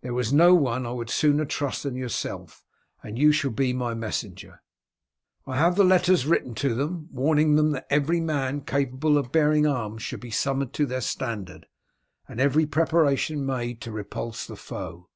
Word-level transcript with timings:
There 0.00 0.18
is 0.18 0.32
no 0.32 0.56
one 0.56 0.84
I 0.84 0.90
would 0.90 1.08
sooner 1.08 1.44
trust 1.44 1.84
than 1.84 1.94
yourself, 1.94 2.64
and 3.00 3.16
you 3.16 3.30
shall 3.30 3.52
be 3.52 3.72
my 3.72 3.94
messenger. 3.94 4.60
"I 5.46 5.56
have 5.56 5.76
the 5.76 5.84
letters 5.84 6.24
already 6.24 6.30
written 6.40 6.54
to 6.56 6.74
them, 6.74 7.08
warning 7.12 7.54
them 7.54 7.70
that 7.70 7.86
every 7.88 8.18
man 8.20 8.62
capable 8.62 9.16
of 9.16 9.30
bearing 9.30 9.68
arms 9.68 10.02
should 10.02 10.18
be 10.18 10.32
summoned 10.32 10.72
to 10.72 10.86
their 10.86 11.00
standard, 11.00 11.66
and 12.26 12.40
every 12.40 12.66
preparation 12.66 13.46
made 13.46 13.80
to 13.82 13.92
repulse 13.92 14.48
the 14.48 14.56
foe. 14.56 15.10